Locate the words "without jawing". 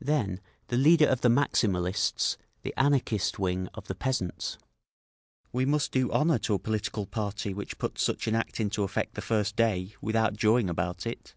10.00-10.70